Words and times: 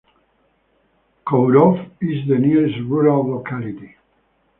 Kovrov 1.27 1.85
is 2.01 2.27
the 2.27 2.35
nearest 2.39 2.75
rural 2.89 3.35
locality. 3.35 3.97